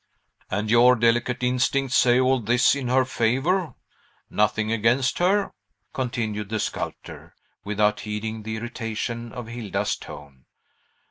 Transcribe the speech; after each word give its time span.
"And 0.49 0.71
your 0.71 0.95
delicate 0.95 1.43
instincts 1.43 1.95
say 1.95 2.19
all 2.19 2.39
this 2.39 2.73
in 2.73 2.87
her 2.87 3.05
favor? 3.05 3.75
nothing 4.31 4.71
against 4.71 5.19
her?" 5.19 5.51
continued 5.93 6.49
the 6.49 6.59
sculptor, 6.59 7.35
without 7.63 7.99
heeding 7.99 8.41
the 8.41 8.55
irritation 8.55 9.31
of 9.31 9.45
Hilda's 9.45 9.95
tone. 9.95 10.45